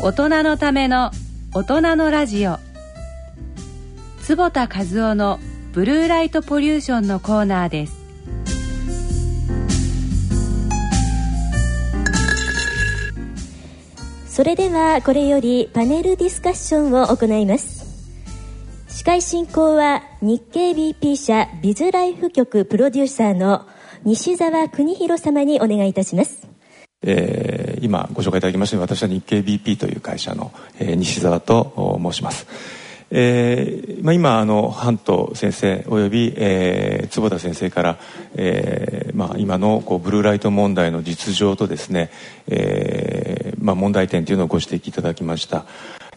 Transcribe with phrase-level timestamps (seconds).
[0.00, 1.10] 大人のための
[1.52, 2.58] 大人のラジオ。
[4.22, 5.40] 坪田和夫の
[5.72, 7.98] ブルーライトポリューションのコーナーです。
[14.28, 17.78] それではこれよりパネルディスカッションを行います。
[18.86, 23.66] 司会進行は日経 BP 社ビズライフ局プロデューサーの
[24.04, 26.48] 西澤邦弘様にお願いいたします、
[27.02, 32.46] えー、今ご紹介いただきましたように私は日経 BP という会社の、えー、西澤と申します。
[33.10, 37.98] えーまあ、今あの半藤先生および、えー、坪田先生から、
[38.34, 42.10] えーまあ、今のこうブルーライト問題の実情とですね、
[42.48, 45.64] えーまあ、問題点というのをご指摘いただきました、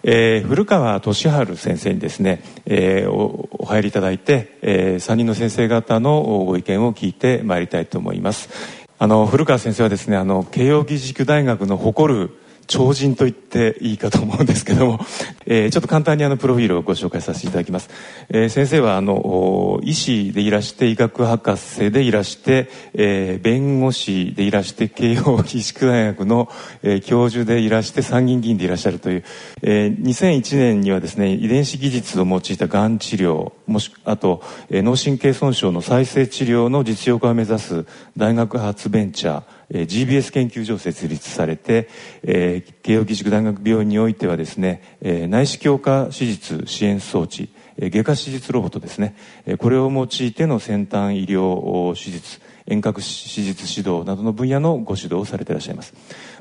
[0.03, 8.80] えー、古川俊治先生にですね、えー、おお入りいただいて、えー、3人の先生方のご意見を聞いてまいりたいと思います。
[9.04, 12.30] あの古川先生はですねあの慶應義塾大学の誇る
[12.68, 15.00] 超人と言っていいかと思うんですけども、
[15.45, 17.90] えー、ちょっと簡単にあのプロフィールをご紹介させていただきます、
[18.30, 26.50] えー、先生はあの医師でいらして医学博士でいらして、えー、弁護士でいらして慶應義塾大学の、
[26.84, 29.23] えー、教授でいらして参議院議員でいらっしゃるという、
[29.62, 37.86] えー、2001年にはですね遺伝子技術を用いたがん治療もしあと、えー、脳神経損傷の再生治療の実用化を目指す
[38.18, 41.89] 大学発ベンチャーえー、GBS 研究所を設立されて、
[42.23, 49.16] えー、慶應義塾大学病院においてはですね、えー、内視鏡下手術支援装置、外科手術ロボットですね、
[49.58, 55.94] これを用いての先端医療手術遠隔手術指導などの分野のご指導をされていらっしゃいます。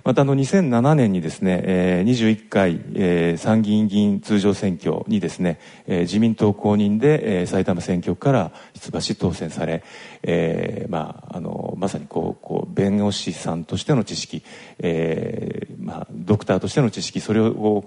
[0.05, 9.83] またあの2007年にですね、えー、21回、えー、参議院議員通常選挙にですね、えー、自民党公認で、えー、埼玉選挙区から出馬し当選され、
[10.23, 14.43] えーまあ、あのまさにこうこう弁護士さんとしての知識、
[14.79, 17.85] えーまあ、ドクターとしての知識それを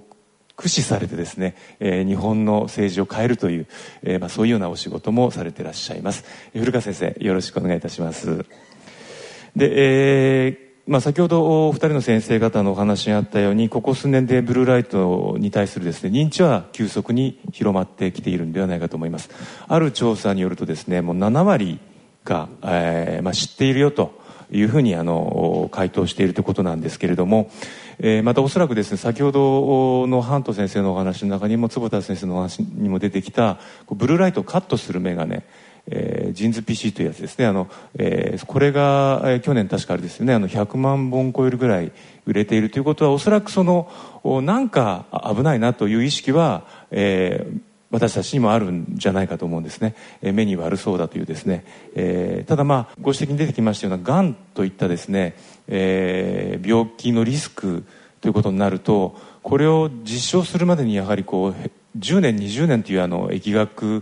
[0.63, 3.67] 駆使されてですね、えー、日本の政治を変えるという、
[4.01, 6.23] えーまあ、そういうようなお仕事もされていらっしゃいます。
[6.53, 8.45] 古川先生よろしくお願いいたします。
[9.57, 19.29] で、えーまあ、先ほどお二人の先生方のお話にあったようにここ数年でブルーライトに対するですね認知は急速に広まってきているんではないかと思います。
[19.67, 21.79] ある調査によるとですねもう7割
[22.23, 24.22] が、えーまあ、知っているよと
[24.53, 27.49] いうふうにあの回答しているということなんですけれども、
[27.99, 33.59] えー、またおそらくですね先ほどのハント先生のお話の中にも坪田先生のお話にも出てきた
[33.89, 35.41] ブルーライトをカットする眼鏡
[35.87, 37.45] えー、 JINS PC というやつですね。
[37.45, 41.91] あの、えー、これが、えー、去年確かあれですよねあの100万本超えるぐらい
[42.25, 43.91] 売れているということはおそらくその
[44.43, 45.05] なんか
[45.35, 47.59] 危ないなという意識は、えー、
[47.93, 49.93] 私たちにもあるんじゃないかと思うんですね、
[50.23, 55.35] えー、目に悪そうだというですね、えー、ただまあご指摘に出てきましたようながんといったですね、
[55.67, 57.85] えー、病気のリスク
[58.19, 64.01] ということになるとこれを実証するまでにやはりこう10年20年というあの疫学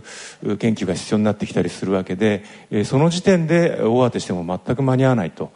[0.58, 2.44] 研究が必要になってきたりするわけで
[2.84, 5.52] その時点で大当てしても全く間に合わないと。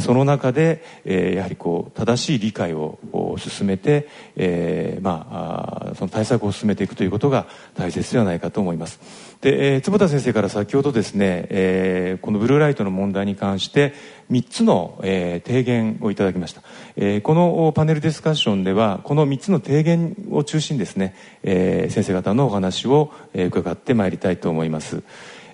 [0.00, 2.98] その中でやはりこう正しい理解を
[3.38, 9.00] 進めて、えー、まあその対策を進めていくということが大切ではないかと思います。
[9.40, 13.92] で、えー、坪田先生から先ほどですね、えー、このブルーライトの問題に関して
[14.30, 16.62] 3つの、えー、提言をいただきました、
[16.94, 25.02] えー、このパネルディスカッションではこの3つの提言を中心ですね、えー、先生方のお話を、えー、伺ってまいりたいと思います、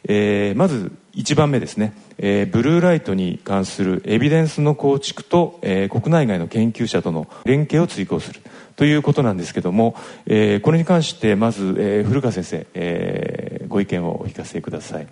[0.05, 8.41] えー、まず1番目ですね、えー、ブルーライトに関するエビデンスの構築と、えー、国内外の研究者との連携を追考する
[8.77, 9.97] ということなんですけども、
[10.27, 15.09] えー、これに関してまず、えー、古川先生、えー、ご意見をお聞かせください。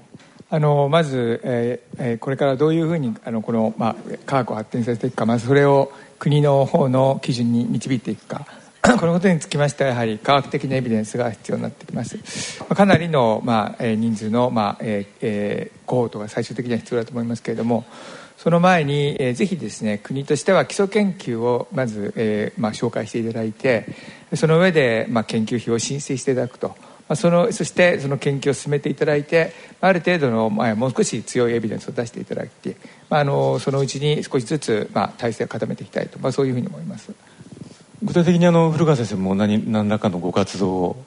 [0.48, 3.96] あのまず、えー、これからどういうふうにあのこの、まあ、
[4.26, 5.90] 科学を発展させていくかまずそれを
[6.20, 8.46] 国の方の基準に導いていくか
[8.98, 12.18] このことにつきましてはやはり科学的なエビデンスが必要になってきます。
[12.62, 17.84] かなりの、まあ、人数の、まあえーえー、コホートが最終的には必要だと思いますけれども
[18.36, 23.86] その前に、えー、ぜひですね国としては基礎研究をまず、えーまあ、紹介していただいて
[24.34, 26.76] その上で、まあ、研究費を申請していただくと。
[27.08, 32.76] まあ、そのそしてその研究を進めていただいてある程度の、まあ、もう少し強いエビデンスを出していただいて、
[33.08, 37.12] まあ、あのそのうちに少しずつ、まあ、体制を固めていきたいと、まあ、そういうふうに思います。
[38.02, 41.04] 具体的にあの古川先生も何何らかのご活動を？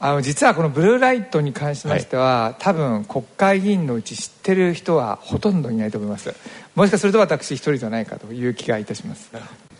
[0.00, 6.34] あの実はこのブルーライトに関しましては、はい、多分国会議員のうち知ってる人はほとんどいないと思います。
[6.74, 9.30] もしかすると私一人じゃないかという気がいたします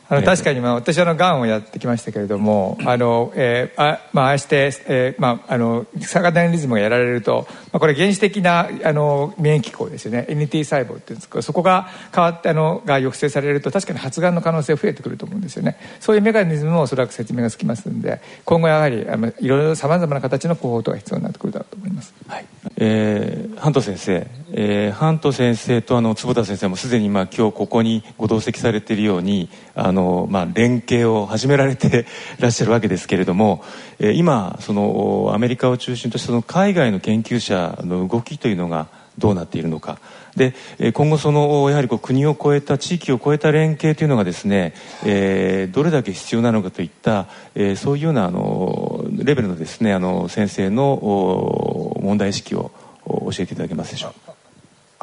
[0.08, 10.26] あの確かにまあ私はがんをやってきましたけれどもあの、えーあまあ、ああして、えーまあ、あのサガダニリズムがやられると、まあ、これ原始的なあの免疫機構ですよね。
[10.28, 15.78] NT 細胞っていうんですけどそこが変わってあのが抑制されると確かに発がんの可能性増えてくると思うんですよね。
[16.00, 22.12] そういうメカニズムもおそらく説明がつきますので今後やはりあのいろいろさまざまな形の広報等が必要になってくるだろうと思います。
[22.28, 22.44] はい。
[22.76, 32.06] えー、ハント先生、えー、ハント先生とあの坪田先生もすでにまあ今日ここにご同席されているようにあの、まあ、連携を始められて
[32.38, 33.64] らっしゃるわけですけれども、
[33.98, 38.86] えー、今そのアメリカを中心としたその海外の研究者の動きというのが
[39.18, 39.98] どうなっているのか
[40.36, 40.54] で
[40.92, 44.74] 今後そのやはりこう国を越えた地域を越えた連携というのがですね、
[45.04, 52.72] えー、どれだけ必要なのかといった、えー、そういうようなあのレベルのですねあの先生の問題意識を
[53.06, 54.23] 教えていただけますでしょうか。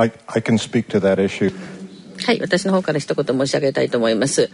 [0.01, 1.53] I, I can speak to that issue.
[2.25, 4.49] はい、私の方から一言申し上げたいと思います。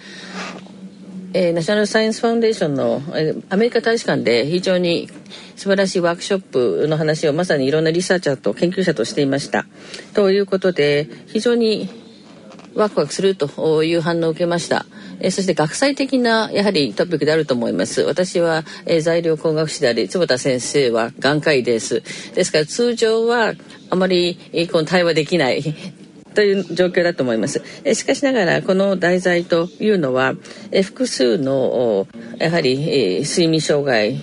[1.33, 5.09] えー、ナショナルサイエンスファウンデーションの、えー、アメリカ大使館で非常に
[5.55, 9.65] 素晴らしいワークショップの話をまさにいろんなリサーチャーと研究者としていました。
[10.13, 11.89] ということで非常に
[12.75, 14.85] ワクワクするという反応を受けました。
[15.19, 18.01] えー、そして学際的なやはりトピックであると思います。
[18.01, 22.01] 私は、えー、材料工学士であり、坪田先生は眼科医です。
[22.33, 23.53] ですから通常は
[23.89, 25.63] あまり、えー、この対話できない
[26.33, 27.61] という状況だと思います。
[27.83, 30.35] えしかしながらこの題材というのは
[30.71, 34.21] え複数のやはりえ睡眠障害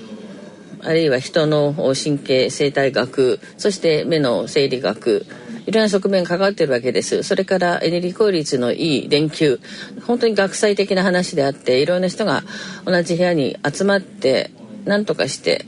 [0.85, 5.27] あるいは人の神経生態学そして目の生理学
[5.67, 7.23] いろんな側面関わってるわけです。
[7.23, 9.61] それからエネルギー効率のいい連休。
[10.07, 12.43] 本当に学際的な話であって、いろんな人が
[12.85, 14.51] 同じ部屋に集まって、
[14.85, 15.65] 何とかして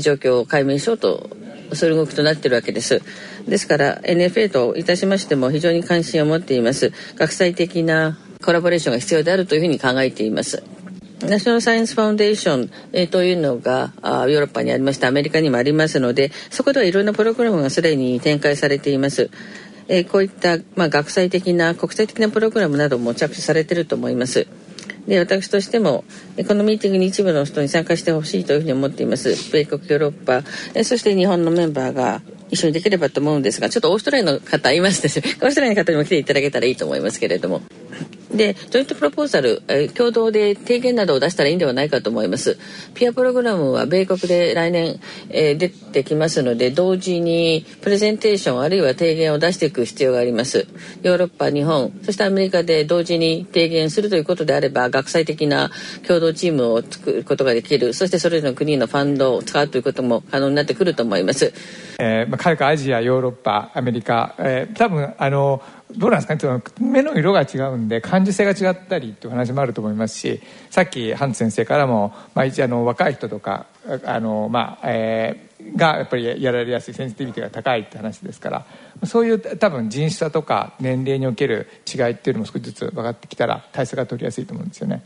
[0.00, 1.28] 状況を解明しようと
[1.74, 3.02] する動きとなっているわけです。
[3.48, 10.62] ですから NFA といたしましても非常に関心を持っています学際的なコラボレーションが必要であるというふうに考えています
[11.20, 19.30] ナショナルサイエンスファウンデーション、えー、というのがあヨーロッパにありましてアメリカにもありますのでそこではいろんなプログラムがすでに展開されています。
[19.86, 24.46] えー、こういった、まあ、学際的な国際的なプログラムなども着手されていると思います。
[25.06, 26.04] で私としても
[26.48, 30.42] このミーティングに一部の人に参加してほしいというふうに思っています米国ヨーロッパ
[30.82, 37.60] そして日本のメンバーが一緒にできればと思うんですがちょっとオーストラリアの方いますですオーストラリアの方にも来ていただけたらいいと思いますけれども
[38.36, 42.58] でジョイントプロポーザル、え、共同で提言などを出したらいいんではないかと思います。
[42.94, 45.00] ピアプログラムは米国で来年、
[45.30, 50.66] えー、出てきますので同時にプレゼンテーションあるいは提言を出していく必要があります。
[51.02, 55.70] ヨーロッパ日本そしてアメリカで同時に提言するということであれば学際的な
[56.06, 57.94] 共同チームを作ることができる。
[57.94, 61.52] そしてそれぞれの国のファンドを使うということも可能になってくると思います。
[61.98, 65.62] えーまあ、海外アジアヨーロッパアメリカ、えー、多分あの
[65.96, 66.62] どうなんですかね？
[66.80, 73.66] 目の色が違うんで感受性が違ったりという話もあると思いますしさっきハンツ先生からも、まあ、一あの若い人とか
[74.04, 78.66] あの、まあえー、がやっぱりやられやすいセンシティビティが高いって話ですから
[79.04, 85.02] そういう多分人種差とか年齢における違いっていうのも少しずつ分かってきたら対策が取りやすいと思うんですよね。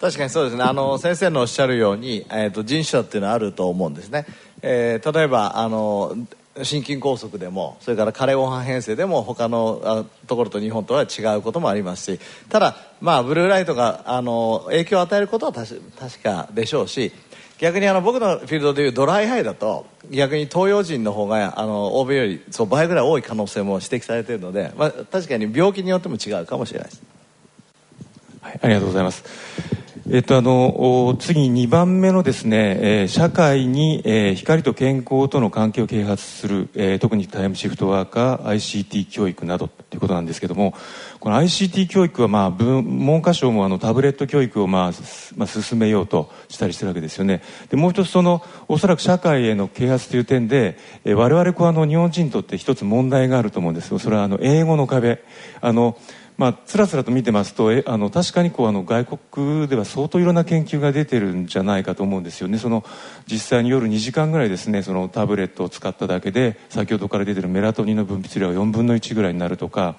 [0.00, 0.62] 確かにそうですね。
[0.62, 4.26] あの先生のおっしゃるように、えーと、人種差っていうのはあると思うんですね、
[4.62, 6.14] えー、例えばあの
[6.64, 15.80] 心筋梗塞でもそれから加齢黄斑変性でも他のところと日本とは違うこともありますしただ、まあ、ブルーライトがあの影響を与えることは確
[16.22, 17.12] かでしょうし
[17.58, 27.02] 逆にあの僕のフィールドでいうドライハイだと逆に東洋人の方があの欧米よりそう倍ぐらい多い可能性も指摘されているので、まあ、確かに病気によっても違うかもしれないです。
[28.40, 29.77] はい、ありがとうございます。
[30.10, 40.72] えっと、あの次2番目のですね、えー、社会に、えー、光と健康との関係を啓発する、えー、特にタイムシフトワーカー ICT 教育などということなんですけども
[41.20, 44.92] この ICT 教育は、まあ、文科省もあのタブレット教育を、まあ
[45.36, 47.42] まあ、進めようとしたりしてるわけですよね。
[47.70, 53.88] でもう一つそのおそらく社会への啓発という点で、えー、我々こうあの日本人にとって一つ問題があると思うんです。
[53.88, 55.24] よそれはあの英語の壁。
[55.60, 55.98] あの
[56.38, 62.58] まあ、つらつらと見てますとえあの確かにこうあの外国では相当いろんな研究が出てるんじゃないかと思うんですよね。
[62.58, 62.84] その
[63.26, 69.96] 実際に夜2時間ぐらいですねそのタブレットを使っただけで先ほどから出てるメラトニンの分泌量が4分の1ぐらいになるとか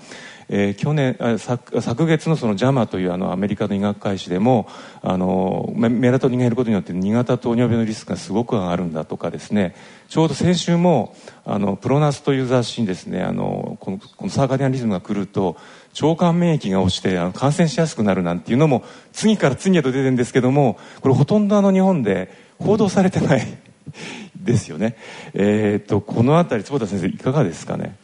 [0.52, 4.68] えー、去年昨昨月のその JAMA というあのアメリカの医学会誌でも
[5.04, 9.76] あのメラトニンが減ることによって2型糖尿病のリスクがすごく上がるんだとかですね
[10.08, 11.16] ちょうど先週も
[11.46, 15.56] あのプロナスという雑誌にですねあのこのこのサーカディアンリズムが来ると
[16.02, 23.48] 腸管免疫が落ちてあの感染しやすくなるなんていうのも次から次へと出てるんですけどもこれほとんどあの日本で報道されてない
[24.36, 24.96] ですよね。
[25.34, 27.96] えーと、とこの辺り坪田先生いかがですかね？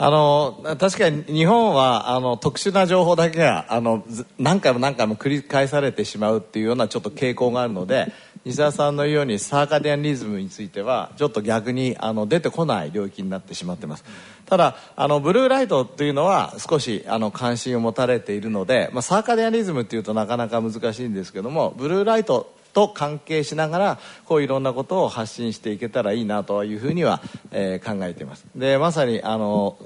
[0.00, 4.04] あの確かに日本はあの特殊な情報だけがあの
[4.38, 8.12] 何回も何回も繰り返されてしまうっていうようなちょっと傾向があるので
[8.44, 14.04] 西田さんのようにサーカディアンリズムについてはちょっと逆にあの出てこない領域になってしまってます。
[14.46, 27.20] ただあのブルーライトというのは少しあの関心を持たれているので、まあ、サーカディアンリズムっていうとなかなか難しいんですけどもブルーライトと関係しながらこういろんなことを発信していけたらいいなというふうには、
[27.50, 29.76] えー、考えていますでまさにあの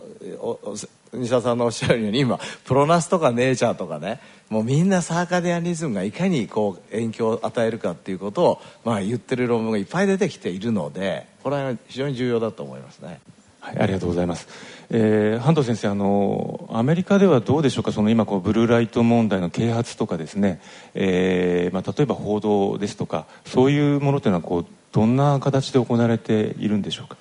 [1.14, 4.20] 西田さんのおっしゃるように今プロナスとかネイチャーとかね
[4.50, 13.20] もうみんなサーカディアニズムがいかにこう影響を与えるかっていうことを、まあ、言ってる論文がいっぱい出てきているのでこれは非常に重要だと思いますね。
[13.62, 14.48] はい、ありがとうございます。
[14.90, 17.92] えー、半藤先生あのアメリカではどうでしょうか？
[17.92, 20.60] その今こうブルーライト問題の啓発とかですね、
[20.94, 27.16] えーまあ、例えば報道ですとかそういうものというのはこうどんな形で行われているんでしょうか、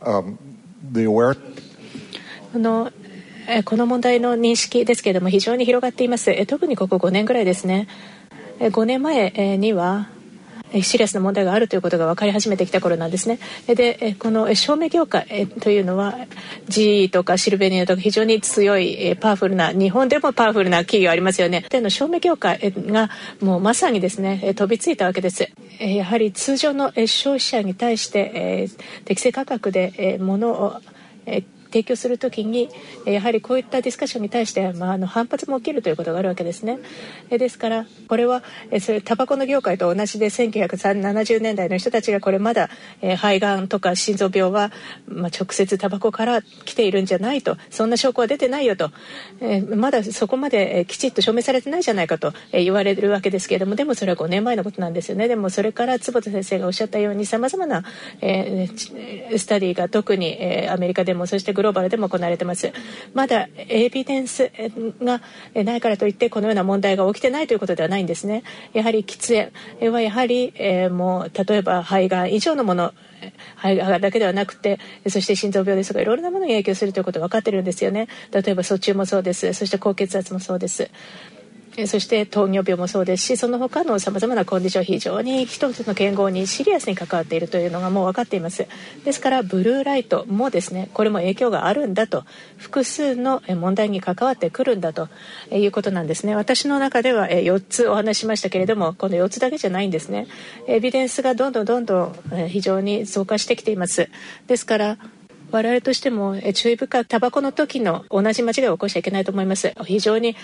[0.00, 0.36] um,
[0.92, 1.36] the aware...
[2.54, 2.92] あの
[3.64, 6.46] この問題の認識ですけれども非常に広がっています。
[6.46, 7.88] 特にここ5年ぐらいですね。
[8.60, 10.08] 5年前には
[10.80, 13.38] シリアスな問題があるということが分かり始めてきた頃なんですね。
[13.66, 16.14] でこの照明業界というのは
[16.68, 21.64] GE とかシルベニアとか非常に強いパワフルな日本でもパワフルな企業ありますよね。
[21.68, 23.10] での照明業界が
[23.40, 25.50] もうまさにですね飛びついたわけです。
[25.78, 28.68] やはり通常の消費者に対して
[29.04, 30.80] 適正価格で物を
[31.72, 32.68] 提供するときに
[33.06, 36.78] やはりこういったディスカッションに対して、まあ、あの反発も起きるということがあるわけですね。
[37.30, 38.42] ですからこれは
[38.80, 42.68] それタバコの業界と同じで1970年代の人たちがこれまだ、
[43.00, 44.70] え肺がんとか心臓病は、
[45.06, 48.90] まあ、直接タバコから来ているんじゃないとそんな証拠は出てないよと、
[49.40, 55.28] え、まだそこまできちっと証明されてないじゃないかと言われるわけですけれどもでもそれは5年前のことなんですよね。
[55.28, 57.84] でもそれから坪田先生がおっしゃったようにさまざまな、
[58.20, 62.72] えー、スタディが特に、えー、アメリカでもそしてグローバルでも行われてます。
[63.14, 64.50] まだエビデンス
[65.00, 65.22] が
[65.54, 68.42] ないからといってこのような問題が起きてないということではないんですね。
[68.72, 69.50] やはり喫
[69.80, 69.92] 煙。
[69.92, 72.92] はやはり、えー、もう例えば肺がん以上のもの
[73.56, 78.08] 肺がんだけではなくてそして心臓病ですとかいろいろなものに影響するということが分かってるんですよね。
[78.32, 79.52] 例えば卒中もそうです。
[79.52, 80.90] そして高血圧もそうです。
[81.86, 88.66] そして糖尿病もそうですしその他のさまざまなコンディション非常に一つの健康にシリアスに関わっているというのがもう分かっています。
[89.04, 92.24] ですからブルーライトもですねこれも影響があるんだと
[92.58, 95.08] 複数の問題に関わってくるんだと
[95.50, 96.34] いうことなんですね。
[96.34, 100.26] 私の中では4つお話ししましたけれどもこの4つだけじゃないんですね。
[100.68, 104.08] エビデンスがどんどんどんどん非常に増加してきています。
[104.46, 104.98] ですから
[105.52, 109.74] 我々としても注意深くタバコの時の同じ間違いを起こしちゃいけないと思います。
[109.84, 110.34] 非常に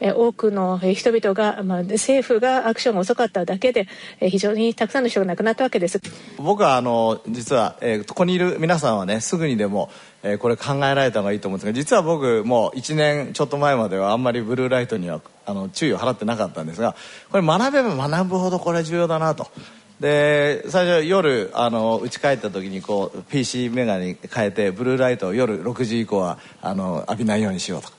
[0.00, 3.88] 多くの人々が、まあ、政府がアクションが遅かっただけで
[4.20, 6.00] 非常にたくさんの人が亡くなったわけです。
[6.36, 9.90] 僕はあの実は、えー、ここにいる皆さんはねすぐにでも
[10.22, 16.96] えー、これ考えられた方がいいと思うんですが実は僕もう1年ちょっと前まではあんまりブルーライトにはあの注意を払ってなかったんですが
[17.30, 19.48] これ学べば学ぶほどこれ重要だなと。
[20.00, 27.88] で最初夜あの家帰った時にこう PC メガネ変えてブルーライトを夜6時以降はあの浴びないようにしようと。
[27.88, 27.94] か、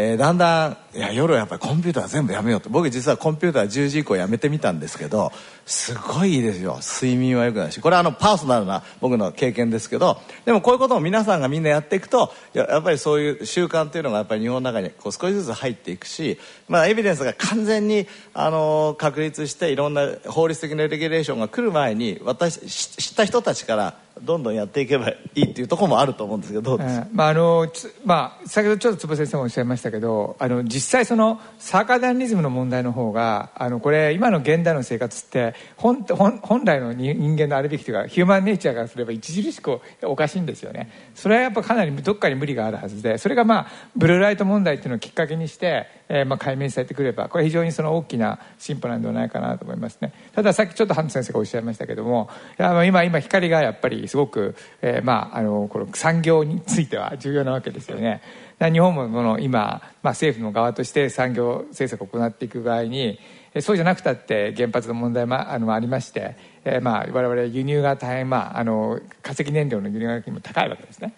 [0.00, 2.70] えー、だんだんいや夜はやっぱりコンピューター全部やめようと。
[2.70, 5.32] 僕実はコンピューター10時以降やめてみたんですけど
[5.66, 6.78] すごいいいですよ。
[6.80, 7.80] 睡眠は良くないし。
[7.80, 16.38] これはあのパーソナルな僕の経験ですけどでもこういうことを皆さんがみんなやっていくとやっぱりそういう習慣っていうのがやっぱり日本の中にこう少しずつ入っていくし、
[16.68, 26.78] まあ、エビデンスが完全にあの確立していろんな法律的なレギュレーションが来る前に私知った人たちからどんどんやっていけばいいっていうところもあると思うんですけど、
[27.12, 27.66] まああの
[28.04, 40.90] まあ、先ほどちょっと坪先生もおっしゃいましたけどあの実際そのサーカダンリズムの問題の方があのこれ今の現代の生活って本本本来の人間のあるべきというかヒューマンネイチャーからすれば著しくおかしいんですよね。
[41.14, 50.12] それはやっぱかなりどっかに無理があるはずでそれがまあブルーライト問題っていうのをきっかけにしてえー、まあ解明されてくればこれ非常にその大きな進歩なんではないかなと思いますね。
[50.34, 58.22] たださっきちょっとハント先生がおっしゃいましたけども今今光がやっぱりすごく、えー、まああのこの産業については重要なわけですよね。
[58.60, 63.20] 日本もこの今、まあ、政府の側として産業政策を行っていく場合に
[63.60, 71.14] そうじゃなくたって原発の問題もあのありまして、えー、まあ我々輸入が大変、まあ、あの化石燃料の輸入がも高いわけですね。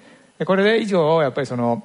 [0.46, 1.84] これ以上やっぱりその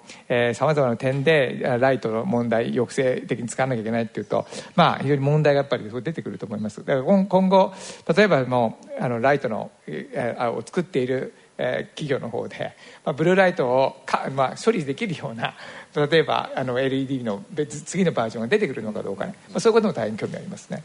[0.54, 4.46] さまざまな点でライトの問題抑制的に使わなきゃいけないっていうと
[4.76, 7.74] まあ非常に問題がやっぱり出てくると思いますだから今後
[8.16, 15.54] 例えばもうあのライトのを作っているえ企業の方で、まあ、ブルーライトをか、まあ、処理できるような
[15.96, 20.84] 例えばあの LED の別次のバージョンが出てくるのかどうかね、まあ、そういうことも大変興味ありますね。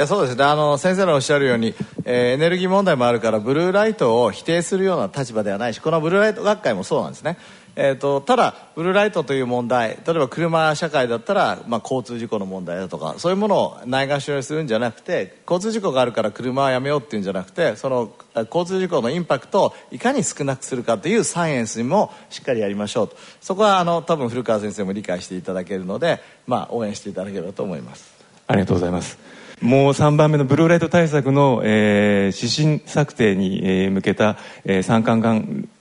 [0.00, 0.44] やそうですね。
[0.44, 7.36] あの先生のおっしゃるように、えー、エネルギー問題もあるからブルーライトを否定するような立場ではないしこのブルーライト学会もそうなんですね。
[7.76, 23.16] えーと、ただブルーライトという問題例えば車社会だったら、まあ、交通事故の問題だとかそういうものをないがしろにするんじゃなくて交通事故があるから車はやめようっていうんじゃなくてその交通事故のインパクトをいかに少なくするかというサイエンスにもしっかりやりましょうと。
[23.40, 28.12] そこはあの多分古川先生も理解していただけるので、まあ、応援していただければと思います。
[28.46, 29.30] ありがとうございます。
[29.60, 35.20] もう3番目のブルーライト対策の、えー、指針策定に、えー、向けた、えー、産官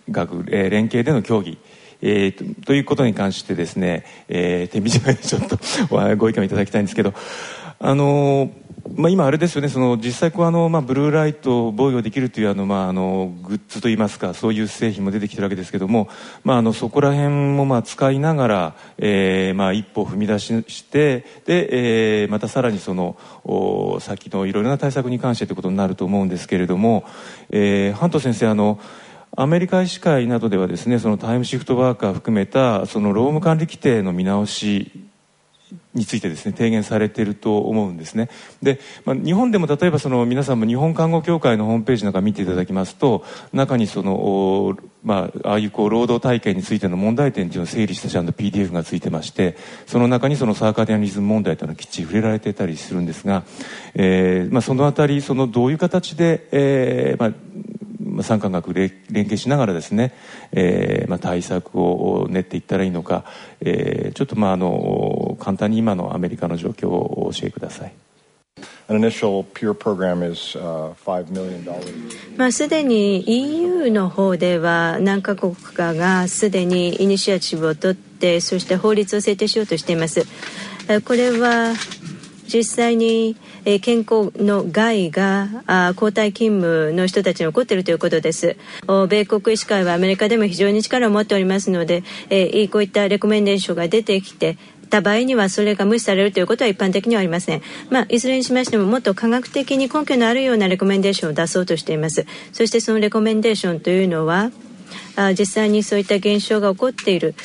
[0.09, 1.57] 学、えー、連携での協議
[2.01, 5.57] えー、ということに関してですね、えー、手短にちょっと
[6.15, 7.13] ご意見をいただきたいんですけど、
[7.77, 16.09] あのーまあ、今、あれですよねその実際こうあの、まあ、ブルーライトを防御できるというあの、まあ、あのグッズといいますかそういう製品も出てきてるわけですけども、
[16.43, 27.05] まあ、あのそこら辺もまあ使いながら、えーまあ、一歩踏み出ししてで、えー、またさらにそのお先のいろいろな対策に関してということになると思うんですけれども、
[27.51, 28.79] えー、ハント先生あの
[29.37, 35.08] アメリカ医師会などではですねそのタイムシフトワーカー含めたその労務管理規定の見直し
[35.93, 38.29] についてですね提言されていると思うんですね。
[38.61, 53.43] で、まあ、日本でも例えばその皆さんも日本看護協会のホームページなんか見ていただきますと中にその、まあ、ああいうこう労働体験についての問題点というのを整理したちゃんと PDF がついてましてその中にそのサーカディアンリズム問題というのがきっちり触れられていたりするんですが、
[53.95, 57.89] えーまあ、そのあたりそのどういう形で、えーまあ
[58.23, 60.13] 産官学連携しながらですね、
[60.51, 63.25] えーまあ、対策を練っていったらいいのか、
[63.61, 67.93] えー、ちょっとまああの簡単に今のアメリカの状況をお教えください。
[72.37, 80.25] まあ、すでに EU の方では何カ国かがすでにイニシアチブを取ってそして法律を制定しようとしています。
[81.05, 81.73] これは
[82.51, 88.57] 実際にえ健康の害があ交代勤務の人たちに起こっているということです。
[89.07, 94.57] 米国医師会はアメリカでも非常に力を持っておりますので、えこういったレコメンデーションが出てきて
[94.89, 97.61] た場合にはそれが無視されるということは一般的にはありません。
[97.89, 102.25] まあ、いずれにしましてももっと科学的に根拠のあるようなレコメンデーションを出そうとしています。
[102.51, 104.51] そしてそのレコメンデーションというのは
[105.15, 107.35] あ実際にそういった現象が起こっている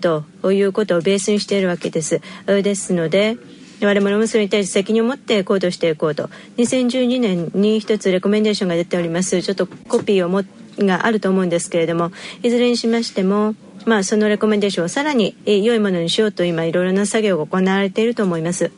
[0.00, 2.20] ということをベースにしているわけです。
[2.46, 3.36] ですので
[3.80, 10.42] 我々もそれに対して責任を持って行動していこうと2012年に一つレコメンデーションが出ておりますちょっとコピーをも
[10.78, 12.10] があると思うんですけれども
[12.42, 13.54] いずれにしましても
[13.86, 18.70] まあ、そのレコメンデーションをさらに良いものにしようと今いろいろな作業が行われていると思います。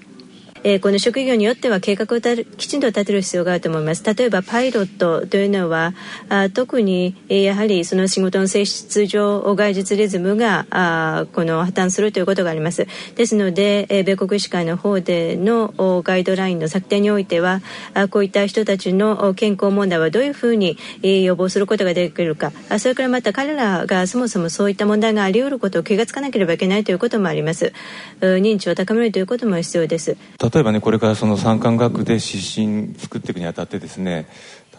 [0.63, 2.21] えー、この職業によっては計画を
[2.57, 4.05] きちんと立てる必要があると思います。
[4.05, 5.95] 例えばパイロットというのは
[6.29, 12.87] あ特に、えー、やはりその仕事の性質上外実リズムがあこの破綻するということがあります。
[13.17, 15.73] ですので、えー、米国医師会の方での
[16.05, 17.63] ガイドラインの策定においては
[17.95, 22.53] あこういった人たちの健康問題はどういうふうに、えー、予防することができるか。
[22.69, 27.73] あそれからまた彼らがそもそもそういった問題があり得ることを気がつかなければいけないということもあります。
[28.21, 30.17] 認知を高めるということも必要です。
[30.53, 34.29] 例えばねこれからその産官学で指針作っていくにあたってですね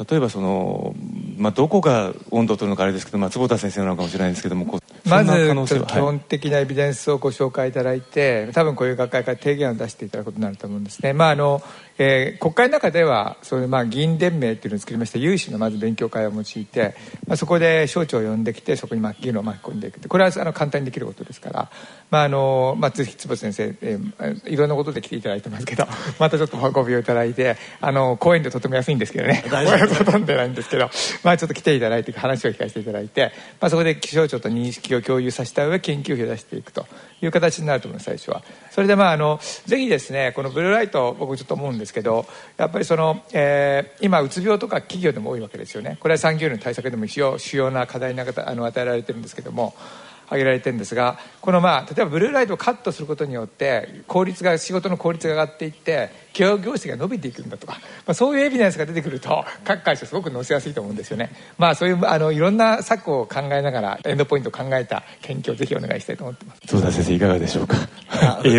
[0.10, 0.96] 例えばその、
[1.38, 4.81] まあ、どこが温度を取るのかあれですけど、まあ、坪田先生なのかもしれないですけども
[5.12, 11.14] まず基本的なエビデンスをご紹介いただいて、はい、多分こういう学会から提言を出していただくことになると思うんですね。
[11.14, 11.62] まああの
[12.04, 16.96] えー、国会の中ではそういうまあ議員連盟っていうのを作りまして有志のまず勉強会を用いて、
[17.28, 21.70] まあ、そこで省庁を呼んできてそこにまあ議論を巻き込んでいくこれはあの簡単にできることですから、
[22.10, 25.86] まああのまあ、ぜひ坪先生、えー、いろんなことで来ていただいてますけど
[26.18, 29.44] またちょっとごびをいただいてあの講演でとても安いんですけどね。
[30.00, 30.90] ほとんどないんですけど、
[31.24, 36.86] まあ、ちょっと来ていただいて話を聞かせていただいて、まあ、そこで気象庁と認識を共有させた上研究費を出していくと
[37.22, 38.44] いう形になると思います最初は。
[38.72, 42.26] それでまああのぜひですねこのブルーライト僕ちょっと思うんですけど
[42.58, 45.98] やっぱりその、えー、今うつ病とか企業でも多いわけですよね。
[46.00, 49.74] これは産業医の対策でも一応主要な課題にあの与えられてるんですけども
[50.32, 61.32] 挙げられてるんですがこのまあ例えばブルーライトをカットすることによって効率が仕事の効率が上がっていって企業業績が伸びていくんだとか、まあ、そういうエビデンスが出てくると各会社すごく載せやすいと思うんですよね。
[61.58, 66.62] まあそういうあのいろんな策を考えながらエンドポイントを考えた研究をぜひお願いしたいと思ってます。
[66.68, 67.76] 戸田先生いかがでしょうか？
[68.46, 68.54] い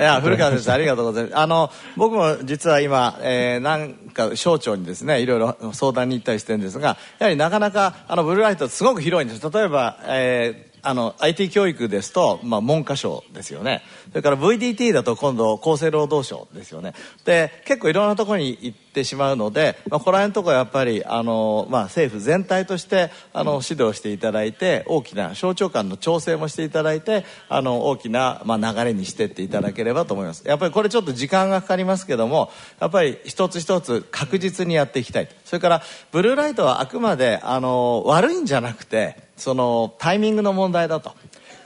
[0.00, 1.36] や古川先生ありがとうございます。
[1.36, 9.50] あの僕も実は今、えー、なんか省庁にですねいろいろ相談に行ったりしてるんですがやはりなかなかあのブルーライトすごく広いんです。
[9.50, 13.82] 例えば、えーあの IT 教育ですと、まあ、文科省ですよね。
[14.10, 16.94] それから VDT だと今度厚生労働省ですよね。
[17.24, 30.46] で結構いろんなところに行ってしまうので、まあ、この辺のところはやっぱりあの、まあ、政府全体としてあの指導していただいて大きな省庁間の調整もしていただいてあの大きな、まあ、流れにしていっていただければと思います。
[30.46, 41.12] やっぱりこれちょっと時間がかかりますけどもやっぱり一つ一つ確実にやっていきたいそれからブルーライトはあくまであの悪いんじゃなくてそのタイミングの問題だと。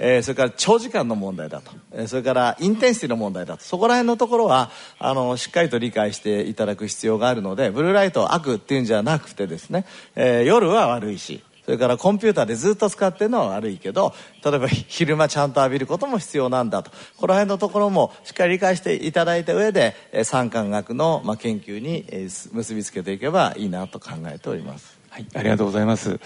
[0.04, 9.84] えー、それから長時間の問題だと、えー、それからインテンシティの問題だとそこら辺のところはあのしっかりと理解していただく必要があるのでブルーライトを悪っていうんじゃなくてですね、
[10.16, 14.12] えー、夜は悪いしそれからコンピューターでずっと使ってるのは悪いけど
[14.44, 22.04] 例えば昼間ちゃんと浴びることも必要なんだとこの辺のところもしっかり理解していただいた上で産官学の、研究に
[22.52, 25.01] 結びつけていけばいいなと考えております。
[25.12, 26.18] はい、ありがとうございます。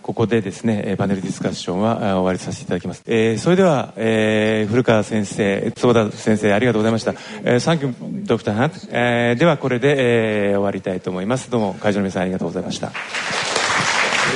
[0.00, 3.02] ここでですね、パネルディスカッションは終わりさせていただきます。
[3.06, 7.12] えー、それでは、えー、古川先生、坪田先生、ありがとうございました。
[7.44, 11.50] えー、サンキュー、ドクターハン、えー、ではこれで、えー、終わりたいと思います。
[11.50, 12.86] どうも会場の皆さんありがとうございました。
[12.86, 12.96] あり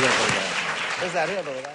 [0.02, 1.00] がとうございます。
[1.00, 1.73] 先生、ありがとうございます。